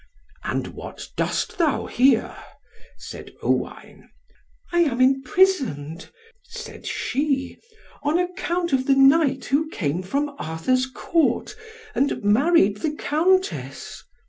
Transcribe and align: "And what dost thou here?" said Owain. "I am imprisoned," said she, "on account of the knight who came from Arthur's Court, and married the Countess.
"And 0.43 0.69
what 0.69 1.09
dost 1.15 1.59
thou 1.59 1.85
here?" 1.85 2.35
said 2.97 3.33
Owain. 3.43 4.09
"I 4.73 4.79
am 4.79 4.99
imprisoned," 4.99 6.09
said 6.41 6.87
she, 6.87 7.59
"on 8.01 8.17
account 8.17 8.73
of 8.73 8.87
the 8.87 8.95
knight 8.95 9.45
who 9.45 9.69
came 9.69 10.01
from 10.01 10.35
Arthur's 10.39 10.87
Court, 10.87 11.55
and 11.93 12.23
married 12.23 12.77
the 12.77 12.95
Countess. 12.95 14.03